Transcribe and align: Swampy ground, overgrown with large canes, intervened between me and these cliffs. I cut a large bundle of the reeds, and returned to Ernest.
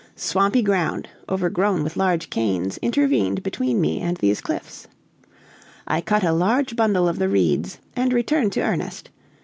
Swampy 0.15 0.63
ground, 0.63 1.07
overgrown 1.29 1.83
with 1.83 1.95
large 1.95 2.31
canes, 2.31 2.79
intervened 2.79 3.43
between 3.43 3.79
me 3.79 3.99
and 4.01 4.17
these 4.17 4.41
cliffs. 4.41 4.87
I 5.85 6.01
cut 6.01 6.23
a 6.23 6.33
large 6.33 6.75
bundle 6.75 7.07
of 7.07 7.19
the 7.19 7.29
reeds, 7.29 7.77
and 7.95 8.11
returned 8.11 8.51
to 8.53 8.61
Ernest. 8.61 9.11